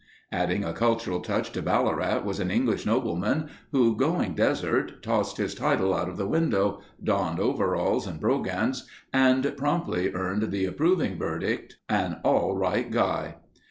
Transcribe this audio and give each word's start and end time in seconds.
Adding 0.31 0.63
a 0.63 0.73
cultural 0.73 1.19
touch 1.19 1.51
to 1.51 1.61
Ballarat 1.61 2.21
was 2.23 2.39
an 2.39 2.49
English 2.49 2.87
nobleman 2.87 3.49
who 3.71 3.95
"going 3.95 4.33
desert" 4.33 5.03
tossed 5.03 5.37
his 5.37 5.53
title 5.53 5.93
out 5.93 6.09
of 6.09 6.17
the 6.17 6.25
window, 6.27 6.81
donned 7.03 7.39
overalls 7.39 8.07
and 8.07 8.19
brogans 8.19 8.87
and 9.13 9.53
promptly 9.55 10.09
earned 10.11 10.49
the 10.49 10.65
approving 10.65 11.19
verdict, 11.19 11.77
"An 11.87 12.17
all 12.23 12.57
right 12.57 12.89
guy." 12.89 13.35